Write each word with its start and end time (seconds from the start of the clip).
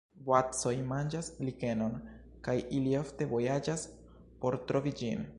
Boacoj 0.27 0.71
manĝas 0.91 1.27
likenon 1.49 1.99
kaj 2.47 2.55
ili 2.77 2.95
ofte 3.01 3.27
vojaĝas 3.33 3.83
por 4.45 4.57
trovi 4.73 4.95
ĝin. 5.03 5.23